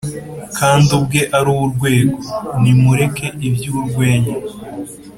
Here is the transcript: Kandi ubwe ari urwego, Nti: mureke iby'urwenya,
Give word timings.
Kandi 0.57 0.89
ubwe 0.97 1.21
ari 1.37 1.49
urwego, 1.65 2.19
Nti: 2.59 2.71
mureke 2.81 3.27
iby'urwenya, 3.47 4.35